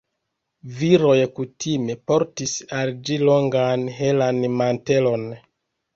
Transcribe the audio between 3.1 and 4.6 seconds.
ĝi longan helan